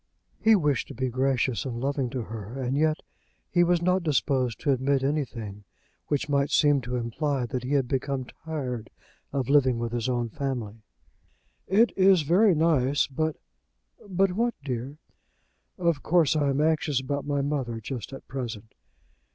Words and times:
He 0.39 0.55
wished 0.55 0.87
to 0.87 0.95
be 0.95 1.09
gracious 1.09 1.63
and 1.63 1.79
loving 1.79 2.09
to 2.09 2.23
her, 2.23 2.59
and 2.59 2.75
yet 2.75 3.01
he 3.51 3.63
was 3.63 3.83
not 3.83 4.01
disposed 4.01 4.59
to 4.61 4.71
admit 4.71 5.03
anything 5.03 5.63
which 6.07 6.27
might 6.27 6.49
seem 6.49 6.81
to 6.81 6.95
imply 6.95 7.45
that 7.45 7.63
he 7.63 7.73
had 7.73 7.87
become 7.87 8.25
tired 8.43 8.89
of 9.31 9.47
living 9.47 9.77
with 9.77 9.91
his 9.91 10.09
own 10.09 10.29
family. 10.29 10.81
"It 11.67 11.95
is 11.95 12.23
very 12.23 12.55
nice, 12.55 13.05
but" 13.05 13.35
"But 14.19 14.31
what, 14.31 14.55
dear?" 14.63 14.97
"Of 15.77 16.01
course 16.01 16.35
I 16.35 16.49
am 16.49 16.61
anxious 16.61 16.99
about 16.99 17.27
my 17.27 17.41
mother 17.43 17.79
just 17.79 18.11
at 18.11 18.27
present." 18.27 18.73